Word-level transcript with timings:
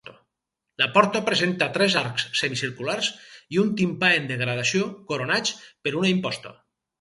La 0.81 0.85
porta 0.93 1.19
presenta 1.27 1.67
tres 1.75 1.97
arcs 2.01 2.25
semicirculars 2.39 3.11
i 3.57 3.61
un 3.65 3.69
timpà 3.83 4.11
en 4.23 4.27
degradació 4.33 4.89
coronats 5.13 5.55
per 5.69 5.95
una 6.03 6.11
imposta. 6.17 6.57